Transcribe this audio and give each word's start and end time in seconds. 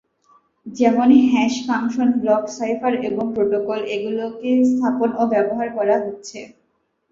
যেমনঃ 0.65 1.13
hash 1.29 1.53
function, 1.65 2.09
block 2.21 2.43
cipher 2.57 2.93
এবং 3.07 3.25
protocol; 3.35 3.79
এগুলোকে 3.95 4.49
স্থাপন 4.69 5.09
ও 5.15 5.33
ব্যবহার 5.33 5.67
করা 5.77 5.95
হচ্ছে। 6.05 6.39